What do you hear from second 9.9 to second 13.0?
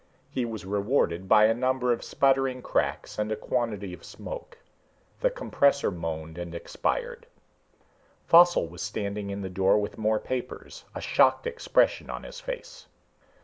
more papers, a shocked expression on his face.